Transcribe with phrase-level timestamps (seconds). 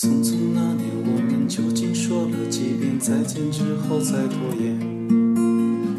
[0.00, 4.78] 匆匆那年，我们究竟说了几遍再见之后再拖延？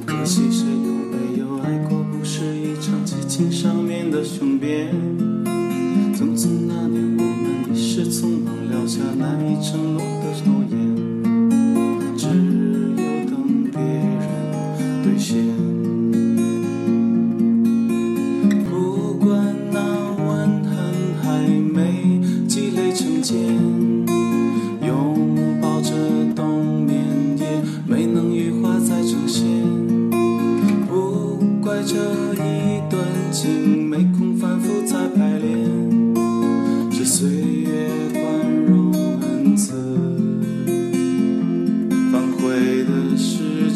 [0.06, 4.96] 可惜谁有没有爱过，不是一场激情上面的雄辩。
[6.16, 10.96] 匆匆那年，我们一时匆忙撂下难以承诺的诺言，
[12.16, 15.59] 只有等别人兑现。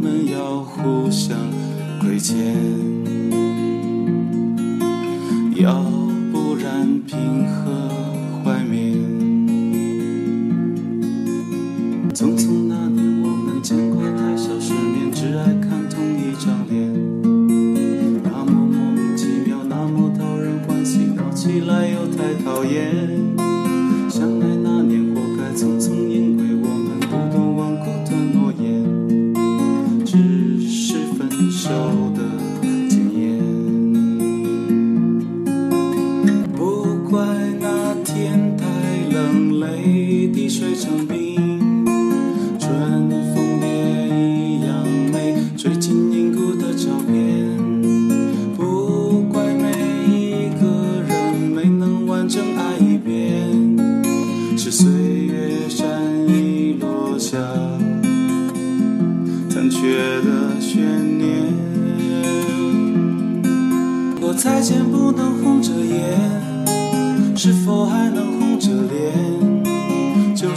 [0.00, 1.36] 们要互相
[2.00, 2.56] 亏欠。
[5.56, 5.82] 要
[6.32, 7.90] 不然凭何
[8.42, 8.96] 怀缅？
[12.14, 16.90] 匆匆那年，我们见过太少世面，只爱看同一张脸。
[18.22, 23.49] 那么莫名其妙，那么讨人欢喜，闹起来又太讨厌。
[40.80, 41.84] 成冰，
[42.58, 44.82] 春风也一样
[45.12, 47.14] 美，吹进凝固的照片。
[48.56, 49.68] 不怪每
[50.08, 53.76] 一个人没能完整爱一遍，
[54.56, 55.86] 是岁月善
[56.26, 57.36] 意落下
[59.50, 60.80] 残缺的悬
[61.18, 61.28] 念。
[64.14, 66.66] 如果再见不能红着眼，
[67.36, 68.09] 是否还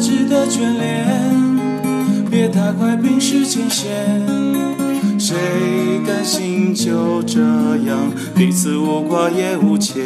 [0.00, 1.06] 值得眷恋。
[2.30, 3.90] 别太快冰释前嫌
[5.18, 5.36] 谁
[6.06, 10.00] 甘心就这样彼此无挂也无牵？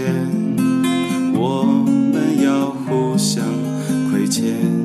[1.34, 3.44] 我们要互相
[4.10, 4.83] 亏欠。